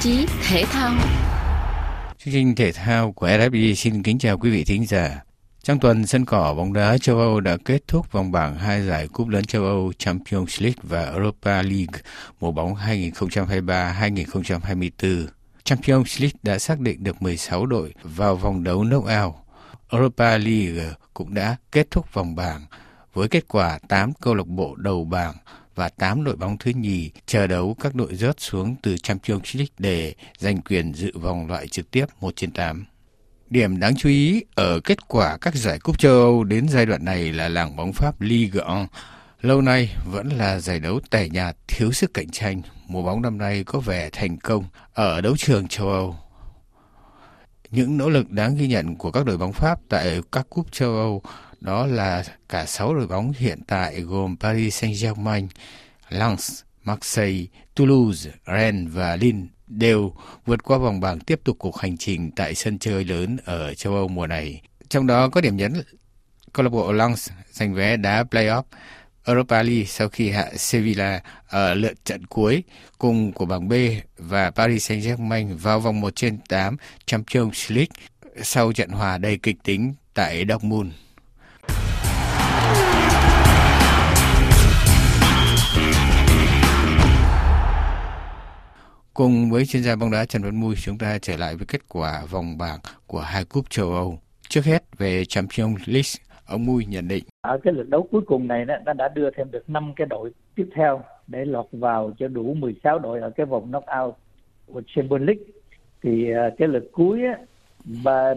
chí 0.00 0.26
thể 0.48 0.64
thao. 0.64 0.94
Chương 2.18 2.34
trình 2.34 2.54
thể 2.54 2.72
thao 2.72 3.12
của 3.12 3.28
RFI 3.28 3.74
xin 3.74 4.02
kính 4.02 4.18
chào 4.18 4.38
quý 4.38 4.50
vị 4.50 4.64
thính 4.64 4.86
giả. 4.86 5.20
Trong 5.62 5.78
tuần, 5.78 6.06
sân 6.06 6.24
cỏ 6.24 6.54
bóng 6.54 6.72
đá 6.72 6.98
châu 6.98 7.18
Âu 7.18 7.40
đã 7.40 7.56
kết 7.64 7.88
thúc 7.88 8.12
vòng 8.12 8.32
bảng 8.32 8.54
hai 8.54 8.86
giải 8.86 9.08
cúp 9.08 9.28
lớn 9.28 9.44
châu 9.44 9.64
Âu 9.64 9.92
Champions 9.98 10.62
League 10.62 10.82
và 10.82 11.04
Europa 11.04 11.62
League 11.62 12.00
mùa 12.40 12.52
bóng 12.52 12.74
2023-2024. 12.74 15.26
Champions 15.64 16.20
League 16.20 16.38
đã 16.42 16.58
xác 16.58 16.80
định 16.80 17.04
được 17.04 17.22
16 17.22 17.66
đội 17.66 17.94
vào 18.02 18.36
vòng 18.36 18.64
đấu 18.64 18.84
knockout. 18.84 19.34
Europa 19.90 20.38
League 20.38 20.92
cũng 21.14 21.34
đã 21.34 21.56
kết 21.72 21.90
thúc 21.90 22.14
vòng 22.14 22.36
bảng 22.36 22.60
với 23.14 23.28
kết 23.28 23.48
quả 23.48 23.78
8 23.88 24.12
câu 24.12 24.34
lạc 24.34 24.46
bộ 24.46 24.74
đầu 24.74 25.04
bảng 25.04 25.34
và 25.74 25.88
8 25.88 26.24
đội 26.24 26.36
bóng 26.36 26.58
thứ 26.58 26.70
nhì 26.70 27.10
chờ 27.26 27.46
đấu 27.46 27.76
các 27.80 27.94
đội 27.94 28.14
rớt 28.14 28.40
xuống 28.40 28.76
từ 28.82 28.96
Champions 28.98 29.56
League 29.56 29.74
để 29.78 30.14
giành 30.38 30.62
quyền 30.62 30.94
dự 30.94 31.18
vòng 31.18 31.46
loại 31.46 31.68
trực 31.68 31.90
tiếp 31.90 32.06
1 32.20 32.36
trên 32.36 32.50
8. 32.50 32.84
Điểm 33.50 33.80
đáng 33.80 33.94
chú 33.96 34.08
ý 34.08 34.44
ở 34.54 34.80
kết 34.80 35.08
quả 35.08 35.36
các 35.40 35.54
giải 35.54 35.78
cúp 35.78 35.98
châu 35.98 36.12
Âu 36.12 36.44
đến 36.44 36.68
giai 36.68 36.86
đoạn 36.86 37.04
này 37.04 37.32
là 37.32 37.48
làng 37.48 37.76
bóng 37.76 37.92
Pháp 37.92 38.20
Ligue 38.20 38.64
1 38.64 38.86
lâu 39.40 39.60
nay 39.60 39.96
vẫn 40.12 40.28
là 40.28 40.60
giải 40.60 40.80
đấu 40.80 41.00
tẻ 41.10 41.28
nhạt, 41.28 41.56
thiếu 41.68 41.92
sức 41.92 42.14
cạnh 42.14 42.30
tranh. 42.30 42.62
Mùa 42.86 43.02
bóng 43.02 43.22
năm 43.22 43.38
nay 43.38 43.64
có 43.64 43.80
vẻ 43.80 44.10
thành 44.12 44.36
công 44.36 44.64
ở 44.94 45.20
đấu 45.20 45.36
trường 45.36 45.68
châu 45.68 45.88
Âu. 45.88 46.16
Những 47.70 47.96
nỗ 47.96 48.08
lực 48.08 48.30
đáng 48.30 48.56
ghi 48.56 48.68
nhận 48.68 48.96
của 48.96 49.10
các 49.10 49.26
đội 49.26 49.36
bóng 49.36 49.52
Pháp 49.52 49.80
tại 49.88 50.20
các 50.32 50.46
cúp 50.50 50.72
châu 50.72 50.90
Âu 50.96 51.22
đó 51.60 51.86
là 51.86 52.24
cả 52.48 52.66
6 52.66 52.94
đội 52.94 53.06
bóng 53.06 53.32
hiện 53.38 53.58
tại 53.66 54.00
gồm 54.00 54.36
Paris 54.40 54.84
Saint-Germain, 54.84 55.46
Lens, 56.08 56.62
Marseille, 56.84 57.44
Toulouse, 57.74 58.30
Rennes 58.46 58.92
và 58.94 59.16
Lille 59.16 59.46
đều 59.66 60.12
vượt 60.46 60.62
qua 60.62 60.78
vòng 60.78 61.00
bảng 61.00 61.20
tiếp 61.20 61.40
tục 61.44 61.56
cuộc 61.58 61.78
hành 61.78 61.96
trình 61.96 62.30
tại 62.36 62.54
sân 62.54 62.78
chơi 62.78 63.04
lớn 63.04 63.36
ở 63.44 63.74
châu 63.74 63.94
Âu 63.94 64.08
mùa 64.08 64.26
này. 64.26 64.62
Trong 64.88 65.06
đó 65.06 65.28
có 65.28 65.40
điểm 65.40 65.56
nhấn 65.56 65.72
câu 66.52 66.64
lạc 66.64 66.70
bộ 66.70 66.92
Lens 66.92 67.30
giành 67.50 67.74
vé 67.74 67.96
đá 67.96 68.22
playoff 68.22 68.62
Europa 69.30 69.62
League 69.62 69.84
sau 69.84 70.08
khi 70.08 70.30
hạ 70.30 70.46
Sevilla 70.56 71.20
ở 71.48 71.74
lượt 71.74 72.04
trận 72.04 72.26
cuối 72.26 72.62
cùng 72.98 73.32
của 73.32 73.44
bảng 73.44 73.68
B 73.68 73.72
và 74.18 74.50
Paris 74.50 74.90
Saint-Germain 74.90 75.56
vào 75.56 75.80
vòng 75.80 76.00
1 76.00 76.16
trên 76.16 76.38
8 76.48 76.76
Champions 77.06 77.72
League 77.72 77.94
sau 78.42 78.72
trận 78.72 78.90
hòa 78.90 79.18
đầy 79.18 79.38
kịch 79.42 79.56
tính 79.64 79.94
tại 80.14 80.44
Dortmund. 80.48 80.92
Cùng 89.14 89.50
với 89.50 89.66
chuyên 89.66 89.82
gia 89.82 89.96
bóng 89.96 90.10
đá 90.10 90.24
Trần 90.24 90.42
Văn 90.42 90.60
Mui, 90.60 90.76
chúng 90.76 90.98
ta 90.98 91.18
trở 91.18 91.36
lại 91.36 91.56
với 91.56 91.66
kết 91.66 91.80
quả 91.88 92.22
vòng 92.30 92.58
bảng 92.58 92.78
của 93.06 93.20
hai 93.20 93.44
cúp 93.44 93.70
châu 93.70 93.92
Âu. 93.92 94.20
Trước 94.48 94.64
hết 94.64 94.84
về 94.98 95.24
Champions 95.24 95.82
League, 95.86 96.10
ông 96.50 96.66
Mui 96.66 96.84
nhận 96.84 97.08
định. 97.08 97.24
Ở 97.40 97.58
cái 97.58 97.72
lượt 97.72 97.88
đấu 97.88 98.08
cuối 98.10 98.20
cùng 98.26 98.48
này 98.48 98.64
nó 98.64 98.92
đã 98.92 99.08
đưa 99.08 99.30
thêm 99.30 99.50
được 99.50 99.70
5 99.70 99.92
cái 99.96 100.06
đội 100.06 100.30
tiếp 100.54 100.68
theo 100.74 101.02
để 101.26 101.44
lọt 101.44 101.66
vào 101.72 102.12
cho 102.18 102.28
đủ 102.28 102.54
16 102.54 102.98
đội 102.98 103.20
ở 103.20 103.30
cái 103.30 103.46
vòng 103.46 103.70
knockout 103.70 104.14
của 104.66 104.82
Champions 104.86 105.22
League. 105.22 105.44
Thì 106.02 106.30
ờ, 106.30 106.50
cái 106.58 106.68
lượt 106.68 106.88
cuối 106.92 107.22
á, 107.24 107.38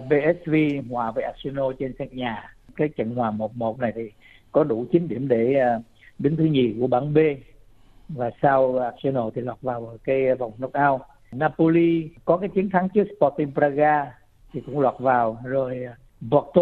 BSV 0.09 0.53
hòa 0.89 1.11
với 1.11 1.23
Arsenal 1.23 1.65
trên 1.79 1.93
sân 1.99 2.07
nhà. 2.11 2.55
Cái 2.75 2.87
trận 2.87 3.15
hòa 3.15 3.31
1-1 3.31 3.79
này 3.79 3.91
thì 3.95 4.01
có 4.51 4.63
đủ 4.63 4.85
9 4.91 5.07
điểm 5.07 5.27
để 5.27 5.53
ờ, 5.53 5.81
đứng 6.19 6.35
thứ 6.35 6.43
nhì 6.43 6.75
của 6.79 6.87
bảng 6.87 7.13
B 7.13 7.17
và 8.09 8.31
sau 8.41 8.77
Arsenal 8.77 9.23
thì 9.35 9.41
lọt 9.41 9.61
vào 9.61 9.97
cái 10.03 10.35
vòng 10.35 10.51
knockout. 10.57 11.01
Napoli 11.31 12.09
có 12.25 12.37
cái 12.37 12.49
chiến 12.55 12.69
thắng 12.69 12.89
trước 12.89 13.07
Sporting 13.17 13.51
Braga 13.55 14.11
thì 14.53 14.61
cũng 14.65 14.79
lọt 14.79 14.95
vào 14.99 15.37
rồi 15.43 15.83
ờ, 15.83 15.93
Porto 16.31 16.61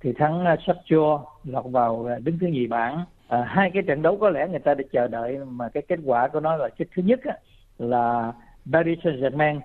thì 0.00 0.12
thắng 0.12 0.44
à, 0.44 0.56
Shakhtar 0.66 1.20
lọt 1.44 1.64
vào 1.64 2.06
à, 2.10 2.18
đứng 2.18 2.38
thứ 2.38 2.46
nhì 2.46 2.66
bảng. 2.66 3.04
À, 3.28 3.44
hai 3.48 3.70
cái 3.74 3.82
trận 3.82 4.02
đấu 4.02 4.16
có 4.16 4.30
lẽ 4.30 4.48
người 4.48 4.58
ta 4.58 4.74
đã 4.74 4.84
chờ 4.92 5.08
đợi 5.08 5.38
mà 5.44 5.68
cái 5.68 5.82
kết 5.88 5.98
quả 6.04 6.28
của 6.28 6.40
nó 6.40 6.56
là 6.56 6.68
cái 6.68 6.88
thứ 6.94 7.02
nhất 7.02 7.20
á, 7.24 7.36
là 7.78 8.32
Paris 8.72 8.98
Saint-Germain. 8.98 9.60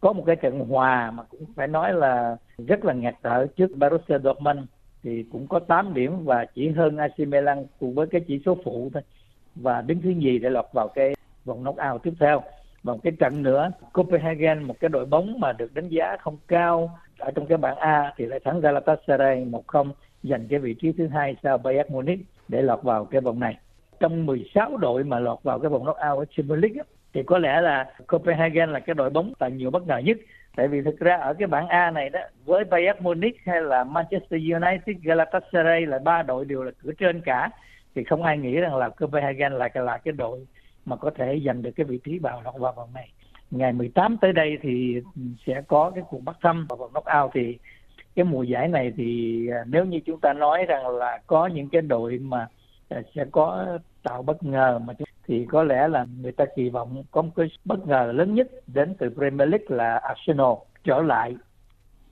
Có 0.00 0.12
một 0.12 0.22
cái 0.26 0.36
trận 0.36 0.60
hòa 0.60 1.10
mà 1.10 1.22
cũng 1.22 1.44
phải 1.56 1.66
nói 1.66 1.92
là 1.92 2.36
rất 2.58 2.84
là 2.84 2.92
ngạt 2.92 3.14
thở 3.22 3.46
trước 3.56 3.70
Borussia 3.76 4.18
Dortmund 4.18 4.60
thì 5.02 5.24
cũng 5.32 5.46
có 5.46 5.58
8 5.58 5.94
điểm 5.94 6.24
và 6.24 6.44
chỉ 6.54 6.68
hơn 6.68 6.96
AC 6.96 7.18
Milan 7.18 7.66
cùng 7.80 7.94
với 7.94 8.06
cái 8.06 8.20
chỉ 8.28 8.40
số 8.46 8.56
phụ 8.64 8.90
thôi. 8.94 9.02
Và 9.54 9.80
đứng 9.80 10.02
thứ 10.02 10.10
nhì 10.10 10.38
để 10.38 10.50
lọt 10.50 10.66
vào 10.72 10.88
cái 10.88 11.14
vòng 11.44 11.62
knockout 11.62 12.02
tiếp 12.02 12.12
theo 12.20 12.42
và 12.88 12.94
một 12.94 13.00
cái 13.02 13.12
trận 13.18 13.42
nữa, 13.42 13.70
Copenhagen, 13.92 14.62
một 14.62 14.74
cái 14.80 14.88
đội 14.88 15.06
bóng 15.06 15.40
mà 15.40 15.52
được 15.52 15.74
đánh 15.74 15.88
giá 15.88 16.16
không 16.20 16.38
cao 16.48 16.98
ở 17.18 17.30
trong 17.30 17.46
cái 17.46 17.58
bảng 17.58 17.76
A 17.76 18.12
thì 18.16 18.26
lại 18.26 18.40
thắng 18.44 18.60
Galatasaray 18.60 19.44
1-0 19.44 19.90
giành 20.22 20.48
cái 20.48 20.58
vị 20.58 20.74
trí 20.74 20.92
thứ 20.92 21.08
hai 21.08 21.36
sau 21.42 21.58
Bayern 21.58 21.92
Munich 21.92 22.20
để 22.48 22.62
lọt 22.62 22.82
vào 22.82 23.04
cái 23.04 23.20
vòng 23.20 23.40
này. 23.40 23.56
Trong 24.00 24.26
16 24.26 24.76
đội 24.76 25.04
mà 25.04 25.18
lọt 25.18 25.42
vào 25.42 25.58
cái 25.58 25.68
vòng 25.68 25.82
knockout 25.82 26.18
ở 26.18 26.24
Champions 26.36 26.62
League 26.62 26.82
thì 27.12 27.22
có 27.22 27.38
lẽ 27.38 27.60
là 27.60 27.92
Copenhagen 28.06 28.70
là 28.70 28.80
cái 28.80 28.94
đội 28.94 29.10
bóng 29.10 29.32
tạo 29.38 29.50
nhiều 29.50 29.70
bất 29.70 29.86
ngờ 29.86 29.98
nhất. 29.98 30.16
Tại 30.56 30.68
vì 30.68 30.82
thực 30.82 30.98
ra 30.98 31.16
ở 31.16 31.34
cái 31.34 31.48
bảng 31.48 31.68
A 31.68 31.90
này 31.90 32.10
đó, 32.10 32.20
với 32.44 32.64
Bayern 32.64 33.02
Munich 33.02 33.36
hay 33.46 33.62
là 33.62 33.84
Manchester 33.84 34.40
United, 34.52 34.96
Galatasaray 35.02 35.86
là 35.86 35.98
ba 35.98 36.22
đội 36.22 36.44
đều 36.44 36.62
là 36.62 36.70
cửa 36.82 36.92
trên 36.98 37.20
cả, 37.20 37.50
thì 37.94 38.04
không 38.04 38.22
ai 38.22 38.38
nghĩ 38.38 38.54
rằng 38.54 38.76
là 38.76 38.88
Copenhagen 38.88 39.52
là 39.52 39.68
cái 39.68 39.84
là 39.84 39.98
cái 39.98 40.12
đội 40.12 40.46
mà 40.88 40.96
có 40.96 41.10
thể 41.10 41.40
giành 41.46 41.62
được 41.62 41.70
cái 41.76 41.86
vị 41.86 41.98
trí 42.04 42.18
vào 42.18 42.42
lọt 42.42 42.54
vào 42.58 42.72
vòng 42.72 42.88
này. 42.94 43.08
Ngày 43.50 43.72
18 43.72 44.16
tới 44.16 44.32
đây 44.32 44.58
thì 44.62 45.00
sẽ 45.46 45.62
có 45.68 45.90
cái 45.94 46.04
cuộc 46.10 46.24
bắt 46.24 46.36
thăm 46.42 46.66
vào 46.68 46.76
vòng 46.76 46.90
knockout 46.92 47.30
thì 47.34 47.58
cái 48.16 48.24
mùa 48.24 48.42
giải 48.42 48.68
này 48.68 48.92
thì 48.96 49.48
à, 49.48 49.64
nếu 49.66 49.84
như 49.84 50.00
chúng 50.06 50.20
ta 50.20 50.32
nói 50.32 50.64
rằng 50.64 50.88
là 50.88 51.20
có 51.26 51.46
những 51.46 51.68
cái 51.68 51.82
đội 51.82 52.18
mà 52.18 52.48
à, 52.88 53.02
sẽ 53.14 53.24
có 53.32 53.78
tạo 54.02 54.22
bất 54.22 54.42
ngờ 54.42 54.78
mà 54.78 54.94
thì 55.26 55.46
có 55.50 55.62
lẽ 55.62 55.88
là 55.88 56.06
người 56.20 56.32
ta 56.32 56.44
kỳ 56.56 56.68
vọng 56.68 57.04
có 57.10 57.22
một 57.22 57.30
cái 57.36 57.46
bất 57.64 57.86
ngờ 57.86 58.12
lớn 58.14 58.34
nhất 58.34 58.48
đến 58.66 58.94
từ 58.98 59.10
Premier 59.16 59.48
League 59.48 59.66
là 59.68 59.96
Arsenal 59.96 60.52
trở 60.84 61.02
lại. 61.02 61.36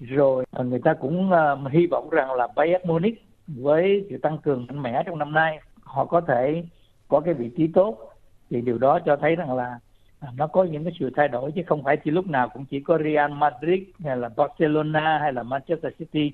Rồi 0.01 0.45
à, 0.51 0.63
người 0.63 0.81
ta 0.85 0.95
cũng 0.95 1.31
uh, 1.31 1.73
hy 1.73 1.87
vọng 1.87 2.11
rằng 2.11 2.33
là 2.33 2.49
Bayern 2.57 2.89
Munich 2.89 3.23
với 3.47 4.07
sự 4.11 4.19
tăng 4.19 4.39
cường 4.39 4.67
mạnh 4.67 4.83
mẽ 4.83 5.03
trong 5.07 5.19
năm 5.19 5.33
nay 5.33 5.59
họ 5.83 6.05
có 6.05 6.21
thể 6.21 6.65
có 7.09 7.21
cái 7.21 7.35
vị 7.35 7.51
trí 7.57 7.67
tốt 7.75 8.13
thì 8.51 8.61
điều 8.61 8.79
đó 8.79 8.99
cho 9.07 9.17
thấy 9.17 9.37
rằng 9.37 9.53
là 9.53 9.79
à, 10.21 10.29
nó 10.37 10.47
có 10.47 10.65
những 10.65 10.85
cái 10.85 10.93
sự 11.01 11.11
thay 11.17 11.29
đổi 11.29 11.53
chứ 11.53 11.63
không 11.67 11.83
phải 11.83 11.97
chỉ 11.97 12.11
lúc 12.11 12.27
nào 12.27 12.49
cũng 12.49 12.65
chỉ 12.65 12.81
có 12.81 12.99
Real 12.99 13.33
Madrid 13.33 13.83
hay 14.05 14.17
là 14.17 14.29
Barcelona 14.37 15.19
hay 15.19 15.33
là 15.33 15.43
Manchester 15.43 15.93
City. 15.99 16.33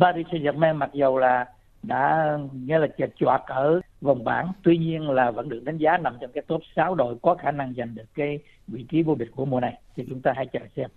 Paris 0.00 0.26
Saint-Germain 0.26 0.74
mặc 0.74 0.90
dầu 0.92 1.18
là 1.18 1.46
đã 1.82 2.38
nghĩa 2.52 2.78
là 2.78 2.86
chật 2.86 3.10
choạc 3.16 3.42
ở 3.46 3.80
vòng 4.00 4.24
bảng 4.24 4.52
tuy 4.62 4.78
nhiên 4.78 5.10
là 5.10 5.30
vẫn 5.30 5.48
được 5.48 5.60
đánh 5.64 5.78
giá 5.78 5.98
nằm 5.98 6.16
trong 6.20 6.32
cái 6.32 6.42
top 6.46 6.62
6 6.76 6.94
đội 6.94 7.16
có 7.22 7.34
khả 7.34 7.50
năng 7.50 7.74
giành 7.74 7.94
được 7.94 8.04
cái 8.14 8.38
vị 8.68 8.86
trí 8.88 9.02
vô 9.02 9.14
địch 9.14 9.30
của 9.36 9.44
mùa 9.44 9.60
này. 9.60 9.80
Thì 9.96 10.04
chúng 10.08 10.22
ta 10.22 10.32
hãy 10.36 10.46
chờ 10.46 10.60
xem. 10.76 10.90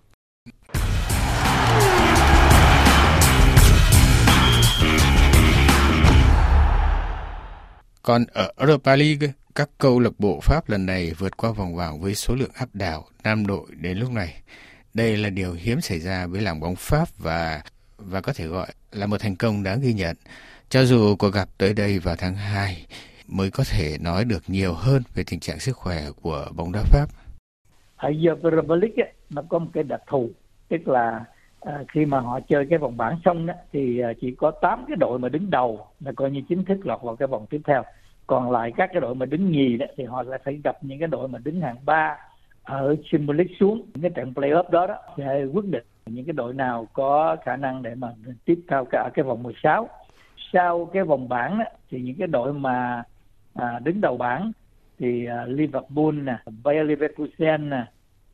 Còn 8.03 8.21
ở 8.33 8.51
Europa 8.57 8.95
League, 8.95 9.27
các 9.55 9.69
câu 9.77 9.99
lạc 9.99 10.13
bộ 10.19 10.39
Pháp 10.41 10.69
lần 10.69 10.85
này 10.85 11.11
vượt 11.17 11.37
qua 11.37 11.51
vòng 11.51 11.75
bảng 11.77 11.99
với 11.99 12.15
số 12.15 12.35
lượng 12.35 12.51
áp 12.53 12.69
đảo 12.73 13.03
nam 13.23 13.47
đội 13.47 13.65
đến 13.81 13.97
lúc 13.97 14.11
này. 14.11 14.41
Đây 14.93 15.17
là 15.17 15.29
điều 15.29 15.51
hiếm 15.53 15.81
xảy 15.81 15.99
ra 15.99 16.27
với 16.27 16.41
làng 16.41 16.59
bóng 16.59 16.75
Pháp 16.75 17.07
và 17.17 17.61
và 17.97 18.21
có 18.21 18.33
thể 18.35 18.47
gọi 18.47 18.67
là 18.91 19.05
một 19.05 19.17
thành 19.19 19.35
công 19.35 19.63
đáng 19.63 19.79
ghi 19.81 19.93
nhận. 19.93 20.15
Cho 20.69 20.83
dù 20.83 21.15
cuộc 21.15 21.29
gặp 21.29 21.49
tới 21.57 21.73
đây 21.73 21.99
vào 21.99 22.15
tháng 22.17 22.35
2 22.35 22.85
mới 23.27 23.51
có 23.51 23.63
thể 23.71 23.97
nói 24.01 24.25
được 24.25 24.43
nhiều 24.47 24.73
hơn 24.73 25.01
về 25.15 25.23
tình 25.31 25.39
trạng 25.39 25.59
sức 25.59 25.77
khỏe 25.77 26.01
của 26.21 26.45
bóng 26.55 26.71
đá 26.71 26.81
Pháp. 26.83 27.07
Ở 27.95 28.09
Premier 28.41 28.81
League 28.81 29.13
nó 29.29 29.41
có 29.49 29.59
một 29.59 29.69
cái 29.73 29.83
đặc 29.83 30.01
thù, 30.07 30.29
tức 30.69 30.87
là 30.87 31.25
à, 31.59 31.83
khi 31.93 32.05
mà 32.05 32.19
họ 32.19 32.39
chơi 32.49 32.65
cái 32.69 32.79
vòng 32.79 32.97
bảng 32.97 33.19
xong 33.25 33.45
đó, 33.45 33.53
thì 33.73 33.99
à, 33.99 34.13
chỉ 34.21 34.35
có 34.37 34.51
8 34.61 34.85
cái 34.87 34.95
đội 34.99 35.19
mà 35.19 35.29
đứng 35.29 35.49
đầu 35.49 35.87
là 35.99 36.11
coi 36.15 36.31
như 36.31 36.41
chính 36.49 36.65
thức 36.65 36.77
lọt 36.83 37.01
vào 37.03 37.15
cái 37.15 37.27
vòng 37.27 37.45
tiếp 37.49 37.61
theo 37.67 37.83
còn 38.27 38.51
lại 38.51 38.71
các 38.77 38.89
cái 38.93 39.01
đội 39.01 39.15
mà 39.15 39.25
đứng 39.25 39.51
nhì 39.51 39.77
đó 39.77 39.85
thì 39.97 40.03
họ 40.03 40.23
lại 40.23 40.39
phải 40.43 40.61
gặp 40.63 40.77
những 40.81 40.99
cái 40.99 41.07
đội 41.07 41.27
mà 41.27 41.39
đứng 41.43 41.61
hạng 41.61 41.77
ba 41.85 42.17
ở 42.63 42.95
Champions 43.11 43.37
League 43.37 43.55
xuống 43.59 43.85
những 43.93 44.01
cái 44.01 44.11
trận 44.15 44.33
playoff 44.33 44.69
đó 44.69 44.87
đó 44.87 44.95
để 45.17 45.45
quyết 45.53 45.65
định 45.65 45.83
những 46.05 46.25
cái 46.25 46.33
đội 46.33 46.53
nào 46.53 46.87
có 46.93 47.37
khả 47.45 47.55
năng 47.55 47.83
để 47.83 47.95
mà 47.95 48.07
tiếp 48.45 48.59
theo 48.67 48.85
cả 48.85 49.09
cái 49.13 49.23
vòng 49.23 49.43
16 49.43 49.89
sau 50.53 50.89
cái 50.93 51.03
vòng 51.03 51.29
bảng 51.29 51.59
đó, 51.59 51.65
thì 51.91 52.01
những 52.01 52.15
cái 52.19 52.27
đội 52.27 52.53
mà 52.53 53.03
à, 53.53 53.79
đứng 53.83 54.01
đầu 54.01 54.17
bảng 54.17 54.51
thì 54.99 55.25
à, 55.25 55.45
Liverpool 55.45 56.11
nè, 56.13 56.37
Bayer 56.63 56.87
Leverkusen 56.87 57.69
nè, 57.69 57.85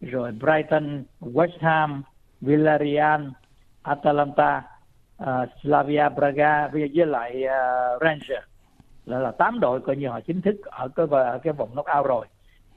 rồi 0.01 0.31
Brighton, 0.31 1.03
West 1.21 1.57
Ham, 1.59 2.03
Villarreal, 2.41 3.21
Atalanta, 3.81 4.63
à, 5.17 5.45
Slavia 5.61 6.09
Braga 6.15 6.67
với 6.67 6.89
lại 7.05 7.43
à, 7.43 7.59
Rangers 8.01 8.50
là 9.06 9.19
là 9.19 9.31
tám 9.31 9.59
đội 9.59 9.81
coi 9.81 9.95
như 9.95 10.07
họ 10.07 10.19
chính 10.19 10.42
thức 10.42 10.56
ở 10.65 10.88
cái 10.88 11.07
ở 11.09 11.39
cái 11.44 11.53
vòng 11.53 11.69
knockout 11.74 12.06
rồi. 12.06 12.25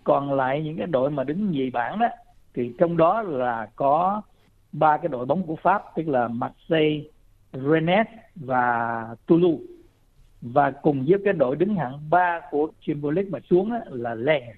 Còn 0.05 0.33
lại 0.33 0.63
những 0.63 0.77
cái 0.77 0.87
đội 0.87 1.11
mà 1.11 1.25
đứng 1.25 1.51
nhì 1.51 1.71
bảng 1.71 1.99
đó 1.99 2.09
thì 2.55 2.75
trong 2.79 2.97
đó 2.97 3.23
là 3.23 3.69
có 3.77 4.23
ba 4.73 4.97
cái 4.97 5.09
đội 5.09 5.27
bóng 5.27 5.43
của 5.43 5.57
Pháp 5.57 5.83
tức 5.97 6.09
là 6.09 6.29
Marseille, 6.29 7.03
Rennes 7.53 8.07
và 8.35 9.07
Toulouse. 9.27 9.65
Và 10.43 10.71
cùng 10.71 11.05
với 11.09 11.19
cái 11.25 11.33
đội 11.33 11.57
đứng 11.57 11.75
hạng 11.75 12.11
ba 12.11 12.41
của 12.51 12.69
Champions 12.87 13.17
League 13.17 13.31
mà 13.31 13.39
xuống 13.51 13.71
đó, 13.71 13.79
là 13.87 14.15
Lens. 14.15 14.57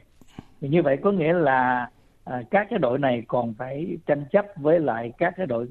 Thì 0.61 0.69
như 0.69 0.83
vậy 0.83 0.97
có 0.97 1.13
nghĩa 1.13 1.33
là 1.33 1.91
à, 2.25 2.43
các 2.51 2.67
cái 2.71 2.79
đội 2.79 2.99
này 2.99 3.23
còn 3.29 3.55
phải 3.55 3.97
tranh 4.07 4.25
chấp 4.33 4.47
với 4.57 4.81
lại 4.81 5.13
các 5.19 5.35
cái 5.37 5.47
đội 5.47 5.69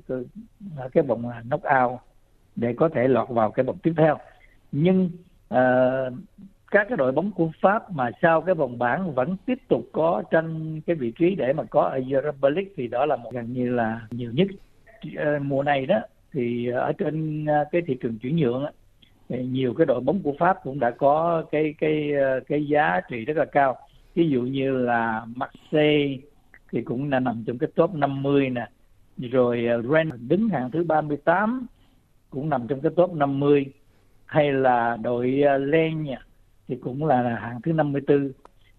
cái 0.94 1.04
vòng 1.04 1.32
knock 1.50 1.64
out 1.82 2.00
để 2.56 2.74
có 2.78 2.90
thể 2.90 3.08
lọt 3.08 3.30
vào 3.30 3.52
cái 3.52 3.64
vòng 3.66 3.78
tiếp 3.84 3.94
theo. 3.98 4.18
Nhưng 4.72 5.10
à, 5.50 6.10
các 6.72 6.86
cái 6.90 6.98
đội 6.98 7.12
bóng 7.12 7.32
của 7.32 7.50
Pháp 7.62 7.92
mà 7.92 8.12
sau 8.22 8.42
cái 8.42 8.56
vòng 8.56 8.80
bảng 8.80 9.14
vẫn 9.14 9.38
tiếp 9.46 9.58
tục 9.68 9.90
có 9.92 10.24
tranh 10.32 10.82
cái 10.86 10.96
vị 10.96 11.12
trí 11.20 11.36
để 11.36 11.54
mà 11.54 11.64
có 11.64 11.82
ở 11.82 12.00
Europa 12.10 12.50
League 12.50 12.72
thì 12.78 12.88
đó 12.88 13.06
là 13.06 13.16
một 13.16 13.34
gần 13.34 13.54
như 13.54 13.70
là 13.70 14.02
nhiều 14.12 14.32
nhất. 14.34 14.48
Ờ, 15.18 15.40
mùa 15.40 15.64
này 15.64 15.86
đó 15.86 16.00
thì 16.34 16.68
ở 16.68 16.94
trên 16.94 17.46
ờ, 17.46 17.66
cái 17.72 17.82
thị 17.88 17.98
trường 18.02 18.18
chuyển 18.18 18.36
nhượng 18.36 18.64
đó, 18.64 18.72
thì 19.30 19.46
nhiều 19.46 19.74
cái 19.74 19.86
đội 19.86 20.02
bóng 20.02 20.20
của 20.24 20.34
Pháp 20.40 20.58
cũng 20.64 20.80
đã 20.80 20.92
có 20.92 21.44
cái 21.52 21.76
cái 21.78 22.12
cái 22.48 22.68
giá 22.68 23.02
trị 23.10 23.26
rất 23.26 23.38
là 23.38 23.46
cao. 23.46 23.78
Ví 24.16 24.30
dụ 24.30 24.42
như 24.42 24.78
là 24.78 25.26
Marseille 25.36 26.18
thì 26.72 26.82
cũng 26.82 27.12
là 27.12 27.20
nằm 27.20 27.44
trong 27.48 27.58
cái 27.58 27.70
top 27.76 27.94
50 27.94 28.50
nè. 28.50 28.68
Rồi 29.18 29.68
Rennes 29.94 30.20
đứng 30.28 30.50
hạng 30.50 30.72
thứ 30.72 30.84
38 30.84 31.68
cũng 32.30 32.50
nằm 32.50 32.68
trong 32.68 32.82
cái 32.82 32.92
top 32.96 33.14
50 33.14 33.66
hay 34.25 34.54
là 34.54 34.98
đội 35.01 35.42
uh, 35.56 35.62
Len 35.62 36.06
thì 36.68 36.75
cũng 36.75 37.06
là 37.06 37.38
hạng 37.42 37.62
thứ 37.62 37.74
54 37.74 38.31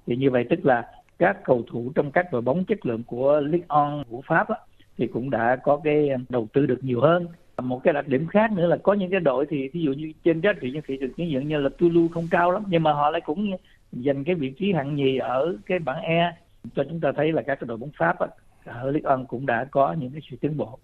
thì 0.07 0.17
như 0.17 0.31
vậy 0.31 0.45
tức 0.51 0.67
là 0.67 0.85
các 1.19 1.45
cầu 1.45 1.65
thủ 1.71 1.93
trong 1.95 2.11
các 2.11 2.33
đội 2.33 2.41
bóng 2.41 2.65
chất 2.65 2.87
lượng 2.87 3.03
của 3.03 3.41
Ligue 3.41 3.67
1 3.69 4.03
của 4.11 4.23
Pháp 4.27 4.49
á, 4.49 4.57
thì 4.99 5.07
cũng 5.07 5.31
đã 5.31 5.57
có 5.57 5.81
cái 5.85 6.09
à, 6.09 6.17
đầu 6.29 6.49
tư 6.53 6.67
được 6.67 6.79
nhiều 6.85 7.01
hơn. 7.01 7.27
Một 7.63 7.81
cái 7.85 7.95
đặc 7.95 8.09
điểm 8.09 8.27
khác 8.27 8.53
nữa 8.53 8.67
là 8.67 8.77
có 8.77 8.93
những 8.93 9.11
cái 9.11 9.21
đội 9.21 9.47
thì 9.51 9.69
ví 9.69 9.83
dụ 9.83 9.93
như 9.93 10.13
trên 10.25 10.41
giá 10.41 10.53
trị 10.61 10.81
thị 10.87 10.97
trường 11.01 11.13
chứng 11.13 11.29
nhận 11.29 11.49
như 11.49 11.59
là 11.59 11.69
Toulouse 11.79 12.13
không 12.15 12.29
cao 12.31 12.51
lắm 12.51 12.65
nhưng 12.69 12.83
mà 12.83 12.93
họ 12.93 13.11
lại 13.11 13.21
cũng 13.21 13.51
giành 13.93 14.25
cái 14.25 14.35
vị 14.35 14.51
trí 14.59 14.73
hạng 14.73 14.97
nhì 14.97 15.19
ở 15.19 15.57
cái 15.67 15.79
bảng 15.79 16.03
E. 16.03 16.33
Cho 16.75 16.85
chúng 16.85 17.01
ta 17.01 17.13
thấy 17.17 17.33
là 17.33 17.43
các 17.43 17.55
cái 17.61 17.67
đội 17.67 17.77
bóng 17.77 17.91
Pháp 17.99 18.19
á, 18.19 18.27
ở 18.65 18.91
Ligue 18.91 19.17
1 19.17 19.25
cũng 19.29 19.47
đã 19.47 19.65
có 19.71 19.93
những 19.93 20.11
cái 20.11 20.21
sự 20.31 20.37
tiến 20.41 20.57
bộ 20.57 20.79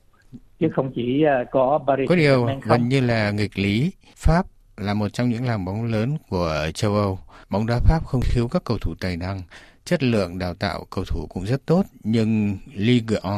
chứ 0.61 0.69
không 0.75 0.93
chỉ 0.95 1.25
à, 1.25 1.45
có 1.51 1.81
Paris 1.87 2.09
có 2.09 2.17
điều 2.17 2.49
gần 2.63 2.89
như 2.89 3.01
là 3.01 3.31
nghịch 3.31 3.59
lý 3.59 3.93
Pháp 4.17 4.47
là 4.77 4.95
một 4.95 5.09
trong 5.13 5.29
những 5.29 5.47
làng 5.47 5.65
bóng 5.65 5.85
lớn 5.85 6.17
của 6.29 6.71
châu 6.75 6.95
Âu. 6.95 7.19
Bóng 7.51 7.67
đá 7.67 7.79
Pháp 7.79 8.01
không 8.07 8.21
thiếu 8.31 8.49
các 8.49 8.63
cầu 8.65 8.79
thủ 8.79 8.95
tài 9.01 9.17
năng. 9.17 9.43
Chất 9.85 10.03
lượng 10.03 10.39
đào 10.39 10.55
tạo 10.55 10.87
cầu 10.91 11.05
thủ 11.05 11.27
cũng 11.29 11.47
rất 11.47 11.67
tốt 11.67 11.83
nhưng 12.05 12.59
Ligue 12.75 13.19
1 13.23 13.31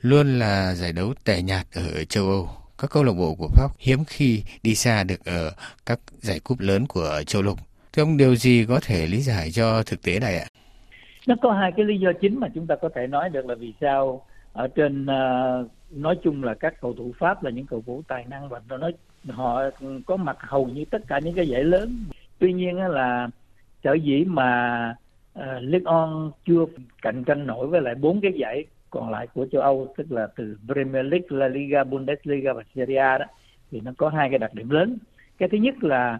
luôn 0.00 0.38
là 0.38 0.74
giải 0.74 0.92
đấu 0.92 1.14
tẻ 1.24 1.42
nhạt 1.42 1.66
ở 1.74 2.04
châu 2.04 2.24
Âu. 2.24 2.48
Các 2.78 2.90
câu 2.90 3.02
lạc 3.02 3.12
bộ 3.12 3.34
của 3.34 3.48
Pháp 3.48 3.68
hiếm 3.78 4.04
khi 4.06 4.42
đi 4.62 4.74
xa 4.74 5.04
được 5.04 5.24
ở 5.24 5.50
các 5.86 6.00
giải 6.12 6.40
cúp 6.40 6.60
lớn 6.60 6.86
của 6.86 7.22
châu 7.26 7.42
lục. 7.42 7.58
Thưa 7.92 8.02
ông, 8.02 8.16
điều 8.16 8.34
gì 8.34 8.64
có 8.68 8.80
thể 8.82 9.06
lý 9.06 9.20
giải 9.20 9.50
cho 9.50 9.82
thực 9.82 10.02
tế 10.02 10.20
này 10.20 10.38
ạ? 10.38 10.46
Nó 11.26 11.34
có 11.42 11.52
hai 11.52 11.72
cái 11.76 11.84
lý 11.84 11.98
do 11.98 12.12
chính 12.20 12.40
mà 12.40 12.48
chúng 12.54 12.66
ta 12.66 12.74
có 12.82 12.88
thể 12.94 13.06
nói 13.06 13.30
được 13.30 13.46
là 13.46 13.54
vì 13.54 13.72
sao 13.80 14.26
ở 14.54 14.68
trên 14.68 15.02
uh, 15.02 15.70
nói 15.90 16.18
chung 16.22 16.44
là 16.44 16.54
các 16.54 16.80
cầu 16.80 16.94
thủ 16.94 17.12
Pháp 17.18 17.44
là 17.44 17.50
những 17.50 17.66
cầu 17.66 17.82
thủ 17.86 18.02
tài 18.08 18.24
năng 18.30 18.48
và 18.48 18.60
nó 18.68 18.76
nói 18.76 18.92
họ 19.28 19.62
có 20.06 20.16
mặt 20.16 20.36
hầu 20.40 20.66
như 20.66 20.84
tất 20.84 21.02
cả 21.08 21.18
những 21.18 21.34
cái 21.34 21.48
giải 21.48 21.64
lớn. 21.64 22.04
Tuy 22.38 22.52
nhiên 22.52 22.76
là 22.76 23.28
sở 23.84 23.92
dĩ 23.92 24.24
mà 24.24 24.94
uh, 25.38 25.44
Ligue 25.60 25.92
1 25.92 26.30
chưa 26.46 26.64
cạnh 27.02 27.24
tranh 27.24 27.46
nổi 27.46 27.66
với 27.66 27.80
lại 27.80 27.94
bốn 27.94 28.20
cái 28.20 28.32
giải 28.32 28.64
còn 28.90 29.10
lại 29.10 29.26
của 29.26 29.46
châu 29.52 29.62
Âu 29.62 29.94
tức 29.96 30.12
là 30.12 30.28
từ 30.36 30.56
Premier 30.66 31.06
League, 31.06 31.26
La 31.28 31.48
Liga, 31.48 31.84
Bundesliga 31.84 32.52
và 32.52 32.62
Serie 32.74 32.96
A 32.96 33.18
đó 33.18 33.24
thì 33.70 33.80
nó 33.80 33.92
có 33.96 34.08
hai 34.08 34.30
cái 34.30 34.38
đặc 34.38 34.54
điểm 34.54 34.70
lớn. 34.70 34.98
Cái 35.38 35.48
thứ 35.48 35.58
nhất 35.58 35.74
là 35.84 36.18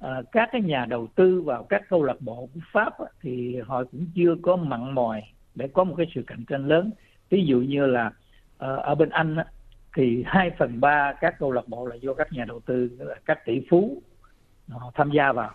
à, 0.00 0.22
các 0.32 0.48
cái 0.52 0.60
nhà 0.60 0.86
đầu 0.88 1.06
tư 1.14 1.42
vào 1.42 1.62
các 1.62 1.82
câu 1.88 2.02
lạc 2.02 2.20
bộ 2.20 2.48
của 2.54 2.60
Pháp 2.72 2.98
á, 2.98 3.06
thì 3.22 3.56
họ 3.66 3.84
cũng 3.84 4.06
chưa 4.14 4.36
có 4.42 4.56
mặn 4.56 4.94
mòi 4.94 5.22
để 5.54 5.68
có 5.68 5.84
một 5.84 5.94
cái 5.98 6.06
sự 6.14 6.22
cạnh 6.26 6.44
tranh 6.48 6.68
lớn 6.68 6.90
ví 7.30 7.44
dụ 7.46 7.58
như 7.60 7.86
là 7.86 8.10
ờ, 8.58 8.76
ở 8.76 8.94
bên 8.94 9.08
Anh 9.08 9.36
á, 9.36 9.44
thì 9.96 10.24
hai 10.26 10.50
phần 10.58 10.80
ba 10.80 11.12
các 11.20 11.34
câu 11.38 11.52
lạc 11.52 11.68
bộ 11.68 11.86
là 11.86 11.94
do 11.94 12.14
các 12.14 12.32
nhà 12.32 12.44
đầu 12.44 12.60
tư 12.60 12.90
các 13.24 13.44
tỷ 13.44 13.62
phú 13.70 14.02
họ 14.68 14.92
tham 14.94 15.10
gia 15.10 15.32
vào. 15.32 15.50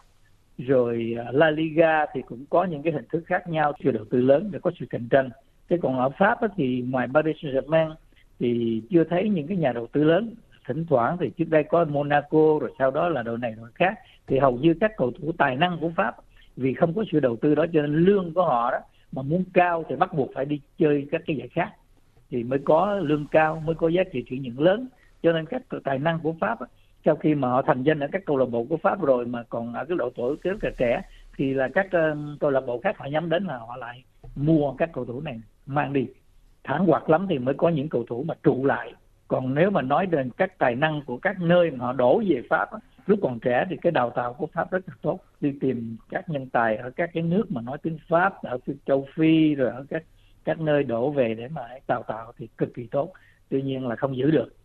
Rồi 0.57 1.15
ờ, 1.25 1.31
La 1.31 1.49
Liga 1.49 2.05
thì 2.13 2.21
cũng 2.21 2.45
có 2.49 2.63
những 2.63 2.83
cái 2.83 2.93
hình 2.93 3.05
thức 3.11 3.23
khác 3.25 3.47
nhau 3.47 3.73
chưa 3.83 3.91
đầu 3.91 4.05
tư 4.09 4.21
lớn 4.21 4.49
để 4.51 4.59
có 4.59 4.71
sự 4.79 4.85
cạnh 4.89 5.07
tranh. 5.09 5.29
Thế 5.69 5.77
còn 5.81 5.99
ở 5.99 6.09
Pháp 6.09 6.41
á, 6.41 6.47
thì 6.55 6.83
ngoài 6.89 7.07
Paris 7.13 7.37
Saint-Germain 7.37 7.95
thì 8.39 8.81
chưa 8.89 9.03
thấy 9.03 9.29
những 9.29 9.47
cái 9.47 9.57
nhà 9.57 9.71
đầu 9.71 9.87
tư 9.87 10.03
lớn. 10.03 10.35
Thỉnh 10.67 10.85
thoảng 10.89 11.17
thì 11.19 11.29
trước 11.37 11.49
đây 11.49 11.63
có 11.63 11.85
Monaco 11.85 12.59
rồi 12.61 12.71
sau 12.79 12.91
đó 12.91 13.09
là 13.09 13.23
đội 13.23 13.37
này 13.37 13.53
đội 13.57 13.69
khác. 13.75 13.93
Thì 14.27 14.39
hầu 14.39 14.57
như 14.57 14.73
các 14.81 14.91
cầu 14.97 15.11
thủ 15.11 15.31
tài 15.37 15.55
năng 15.55 15.77
của 15.81 15.91
Pháp 15.95 16.15
vì 16.57 16.73
không 16.73 16.93
có 16.93 17.03
sự 17.11 17.19
đầu 17.19 17.35
tư 17.35 17.55
đó 17.55 17.65
cho 17.73 17.81
nên 17.81 17.95
lương 17.95 18.33
của 18.33 18.45
họ 18.45 18.71
đó 18.71 18.77
mà 19.15 19.21
muốn 19.21 19.44
cao 19.54 19.83
thì 19.89 19.95
bắt 19.95 20.13
buộc 20.13 20.30
phải 20.36 20.45
đi 20.45 20.62
chơi 20.77 21.07
các 21.12 21.21
cái 21.25 21.36
giải 21.36 21.48
khác. 21.48 21.71
Thì 22.30 22.44
mới 22.44 22.60
có 22.60 22.95
lương 22.95 23.25
cao, 23.31 23.63
mới 23.65 23.75
có 23.75 23.88
giá 23.88 24.04
trị 24.12 24.24
chuyển 24.30 24.44
nhượng 24.44 24.60
lớn. 24.60 24.88
Cho 25.24 25.31
nên 25.31 25.45
các 25.45 25.62
tài 25.83 26.00
năng 26.00 26.19
của 26.19 26.33
Pháp 26.39 26.60
sau 27.06 27.15
khi 27.15 27.36
mà 27.36 27.48
họ 27.48 27.62
thành 27.62 27.83
danh 27.83 28.00
ở 28.00 28.07
các 28.12 28.25
câu 28.25 28.38
lạc 28.38 28.45
bộ 28.45 28.65
của 28.69 28.77
Pháp 28.77 29.01
rồi 29.01 29.25
mà 29.25 29.44
còn 29.44 29.74
ở 29.74 29.86
cái 29.86 29.98
độ 29.98 30.10
tuổi 30.15 30.36
rất 30.42 30.63
là 30.63 30.69
trẻ, 30.77 31.01
thì 31.38 31.54
là 31.54 31.68
các 31.74 31.88
ờ, 31.92 32.18
câu 32.39 32.50
lạc 32.50 32.62
bộ 32.62 32.80
khác 32.83 32.98
họ 32.98 33.06
nhắm 33.06 33.30
đến 33.30 33.44
là 33.44 33.57
họ 33.57 33.77
lại 33.77 34.04
mua 34.36 34.74
các 34.74 34.89
cầu 34.94 35.06
thủ 35.06 35.21
này 35.21 35.42
mang 35.65 35.94
đi. 35.94 36.07
Thẳng 36.63 36.86
hoạt 36.86 37.10
lắm 37.10 37.27
thì 37.30 37.39
mới 37.39 37.54
có 37.54 37.69
những 37.69 37.89
cầu 37.89 38.04
thủ 38.07 38.24
mà 38.27 38.33
trụ 38.44 38.65
lại. 38.65 38.94
Còn 39.27 39.54
nếu 39.54 39.69
mà 39.69 39.81
nói 39.81 40.06
đến 40.06 40.30
các 40.38 40.57
tài 40.57 40.75
năng 40.75 41.01
của 41.06 41.18
các 41.18 41.42
nơi 41.42 41.71
mà 41.71 41.86
họ 41.86 41.94
đổ 41.94 42.24
về 42.27 42.42
Pháp 42.50 42.69
lúc 43.05 43.19
còn 43.21 43.39
trẻ 43.39 43.65
thì 43.69 43.77
cái 43.81 43.91
đào 43.91 44.09
tạo 44.09 44.33
của 44.33 44.47
Pháp 44.47 44.71
rất 44.71 44.79
là 44.88 44.94
tốt. 45.01 45.19
Đi 45.41 45.53
tìm 45.61 45.97
các 46.09 46.29
nhân 46.29 46.50
tài 46.50 46.77
ở 46.77 46.89
các 46.89 47.09
cái 47.13 47.23
nước 47.23 47.45
mà 47.50 47.61
nói 47.61 47.77
tiếng 47.83 47.97
Pháp 48.07 48.44
ở 48.44 48.57
châu 48.85 49.07
Phi 49.15 49.55
rồi 49.55 49.69
ở 49.69 49.85
các 49.89 50.03
các 50.44 50.59
nơi 50.59 50.83
đổ 50.83 51.11
về 51.11 51.33
để 51.33 51.47
mà 51.47 51.61
đào 51.88 52.03
tạo 52.03 52.31
thì 52.38 52.47
cực 52.57 52.73
kỳ 52.73 52.88
tốt. 52.91 53.13
Tuy 53.50 53.61
nhiên 53.61 53.88
là 53.88 53.95
không 53.95 54.17
giữ 54.17 54.31
được. 54.31 54.55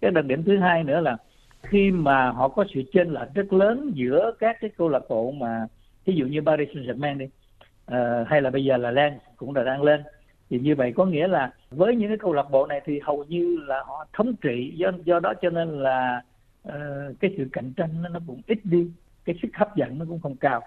Cái 0.00 0.10
đặc 0.10 0.24
điểm 0.24 0.42
thứ 0.44 0.58
hai 0.58 0.84
nữa 0.84 1.00
là 1.00 1.16
khi 1.62 1.90
mà 1.90 2.30
họ 2.30 2.48
có 2.48 2.64
sự 2.74 2.82
chênh 2.92 3.12
lệch 3.12 3.34
rất 3.34 3.52
lớn 3.52 3.92
giữa 3.94 4.32
các 4.38 4.56
cái 4.60 4.70
câu 4.78 4.88
lạc 4.88 5.02
bộ 5.08 5.30
mà 5.30 5.66
ví 6.04 6.14
dụ 6.14 6.26
như 6.26 6.40
Paris 6.40 6.68
Saint-Germain 6.68 7.18
đi 7.18 7.24
uh, 7.24 8.28
hay 8.28 8.42
là 8.42 8.50
bây 8.50 8.64
giờ 8.64 8.76
là 8.76 8.90
Lens 8.90 9.14
cũng 9.36 9.54
là 9.54 9.62
đang 9.62 9.82
lên 9.82 10.02
thì 10.50 10.58
như 10.58 10.74
vậy 10.74 10.92
có 10.96 11.04
nghĩa 11.04 11.28
là 11.28 11.52
với 11.70 11.96
những 11.96 12.08
cái 12.08 12.18
câu 12.18 12.32
lạc 12.32 12.50
bộ 12.50 12.66
này 12.66 12.80
thì 12.84 13.00
hầu 13.00 13.24
như 13.24 13.56
là 13.66 13.82
họ 13.86 14.06
thống 14.12 14.34
trị 14.40 14.72
do 14.76 14.90
do 15.04 15.20
đó 15.20 15.32
cho 15.42 15.50
nên 15.50 15.68
là 15.68 16.22
uh, 16.68 16.72
cái 17.20 17.34
sự 17.36 17.48
cạnh 17.52 17.72
tranh 17.76 18.02
nó, 18.02 18.08
nó 18.08 18.20
cũng 18.26 18.40
ít 18.46 18.58
đi 18.64 18.90
cái 19.24 19.36
sức 19.42 19.48
hấp 19.54 19.76
dẫn 19.76 19.98
nó 19.98 20.04
cũng 20.08 20.20
không 20.20 20.36
cao. 20.36 20.62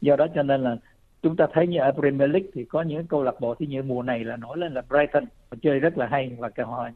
Do 0.00 0.16
đó 0.16 0.26
cho 0.34 0.42
nên 0.42 0.62
là 0.62 0.76
chúng 1.22 1.36
ta 1.36 1.46
thấy 1.52 1.66
như 1.66 1.78
ở 1.78 1.92
Premier 1.92 2.30
League 2.30 2.48
thì 2.54 2.64
có 2.64 2.82
những 2.82 3.06
câu 3.06 3.22
lạc 3.22 3.40
bộ 3.40 3.54
thì 3.54 3.66
như 3.66 3.82
mùa 3.82 4.02
này 4.02 4.24
là 4.24 4.36
nổi 4.36 4.58
lên 4.58 4.74
là 4.74 4.82
Brighton 4.88 5.24
chơi 5.62 5.80
rất 5.80 5.98
là 5.98 6.06
hay 6.06 6.36
và 6.38 6.48
cả 6.48 6.64
họ 6.64 6.88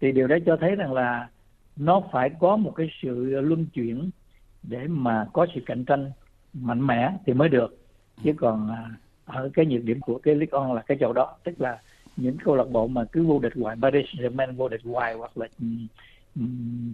thì 0.00 0.12
điều 0.12 0.26
đấy 0.26 0.42
cho 0.46 0.56
thấy 0.56 0.76
rằng 0.76 0.92
là 0.92 1.28
nó 1.76 2.02
phải 2.12 2.30
có 2.40 2.56
một 2.56 2.72
cái 2.76 2.90
sự 3.02 3.40
luân 3.40 3.66
chuyển 3.66 4.10
để 4.62 4.86
mà 4.88 5.26
có 5.32 5.46
sự 5.54 5.60
cạnh 5.66 5.84
tranh 5.84 6.10
mạnh 6.52 6.86
mẽ 6.86 7.12
thì 7.26 7.32
mới 7.32 7.48
được. 7.48 7.78
Chứ 8.24 8.32
còn 8.36 8.70
à, 8.70 8.90
ở 9.24 9.50
cái 9.54 9.66
nhược 9.66 9.84
điểm 9.84 10.00
của 10.00 10.18
cái 10.18 10.34
League 10.34 10.58
On 10.58 10.74
là 10.74 10.82
cái 10.82 10.96
chỗ 11.00 11.12
đó 11.12 11.36
tức 11.44 11.60
là 11.60 11.78
những 12.16 12.36
câu 12.44 12.56
lạc 12.56 12.68
bộ 12.70 12.86
mà 12.86 13.04
cứ 13.12 13.24
vô 13.24 13.38
địch 13.38 13.52
hoài 13.56 13.76
Paris 13.82 14.06
Saint-Germain 14.06 14.56
vô 14.56 14.68
địch 14.68 14.80
hoài 14.84 15.14
hoặc 15.14 15.38
là 15.38 15.46
ừ, 15.60 15.66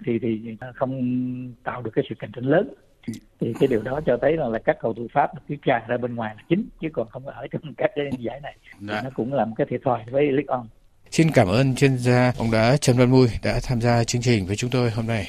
thì 0.07 0.19
thì 0.23 0.57
không 0.75 1.53
tạo 1.65 1.83
được 1.83 1.91
cái 1.95 2.05
sự 2.09 2.15
cạnh 2.19 2.31
tranh 2.33 2.45
lớn 2.45 2.75
thì 3.41 3.55
cái 3.61 3.67
điều 3.69 3.83
đó 3.83 4.01
cho 4.07 4.19
thấy 4.23 4.37
là, 4.37 4.49
là 4.49 4.59
các 4.59 4.77
cầu 4.81 4.95
thủ 4.95 5.07
Pháp 5.13 5.31
cứ 5.49 5.55
tràn 5.63 5.83
ra 5.89 5.97
bên 5.97 6.15
ngoài 6.15 6.35
là 6.37 6.43
chính 6.49 6.69
chứ 6.81 6.89
còn 6.93 7.09
không 7.09 7.27
ở 7.27 7.47
trong 7.51 7.63
các 7.77 7.91
cái 7.95 8.11
giải 8.19 8.41
này 8.41 8.57
thì 8.63 8.87
dạ. 8.89 9.01
nó 9.05 9.11
cũng 9.15 9.35
làm 9.35 9.55
cái 9.55 9.67
thiệt 9.71 9.81
thòi 9.85 10.05
với 10.11 10.25
League 10.25 10.47
On. 10.49 10.67
Xin 11.11 11.31
cảm 11.35 11.49
ơn 11.49 11.75
chuyên 11.75 11.99
gia 11.99 12.33
bóng 12.39 12.51
đá 12.51 12.77
Trần 12.77 12.97
Văn 12.97 13.11
Mui 13.11 13.29
đã 13.45 13.61
tham 13.63 13.81
gia 13.81 14.05
chương 14.05 14.23
trình 14.23 14.47
với 14.47 14.57
chúng 14.57 14.71
tôi 14.71 14.91
hôm 14.91 15.07
nay. 15.07 15.27